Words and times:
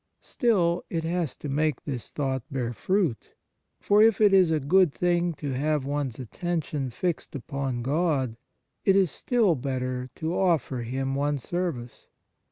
Still, 0.23 0.83
it 0.89 1.03
has 1.03 1.35
to 1.35 1.47
make 1.47 1.83
this 1.83 2.09
thought 2.09 2.41
bear 2.51 2.73
fruit; 2.73 3.35
for, 3.79 4.01
if 4.01 4.19
it 4.19 4.33
is 4.33 4.49
a 4.49 4.59
good 4.59 4.91
thing 4.91 5.31
to 5.35 5.51
have 5.51 5.85
one's 5.85 6.17
attention 6.17 6.89
fixed 6.89 7.35
upon 7.35 7.83
God, 7.83 8.35
it 8.83 8.95
is 8.95 9.11
still 9.11 9.53
better 9.53 10.09
to 10.15 10.35
offer 10.35 10.81
Him 10.81 11.13
one's 11.13 11.43
service. 11.43 12.07